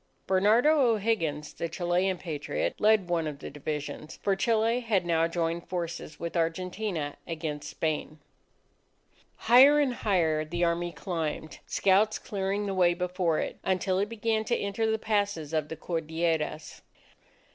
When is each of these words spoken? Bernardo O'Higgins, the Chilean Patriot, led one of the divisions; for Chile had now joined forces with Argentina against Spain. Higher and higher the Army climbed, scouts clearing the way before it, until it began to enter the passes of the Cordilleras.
Bernardo 0.25 0.79
O'Higgins, 0.93 1.53
the 1.53 1.69
Chilean 1.69 2.17
Patriot, 2.17 2.73
led 2.79 3.07
one 3.07 3.27
of 3.27 3.37
the 3.37 3.51
divisions; 3.51 4.17
for 4.23 4.35
Chile 4.35 4.79
had 4.79 5.05
now 5.05 5.27
joined 5.27 5.67
forces 5.69 6.19
with 6.19 6.35
Argentina 6.35 7.17
against 7.27 7.69
Spain. 7.69 8.17
Higher 9.35 9.77
and 9.79 9.93
higher 9.93 10.43
the 10.43 10.63
Army 10.63 10.91
climbed, 10.91 11.59
scouts 11.67 12.17
clearing 12.17 12.65
the 12.65 12.73
way 12.73 12.95
before 12.95 13.37
it, 13.37 13.59
until 13.63 13.99
it 13.99 14.09
began 14.09 14.43
to 14.45 14.57
enter 14.57 14.89
the 14.89 14.97
passes 14.97 15.53
of 15.53 15.69
the 15.69 15.75
Cordilleras. 15.77 16.81